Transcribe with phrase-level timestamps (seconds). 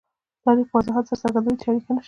[0.43, 1.99] تاریخ په وضاحت سره څرګندوي چې اړیکه نشته.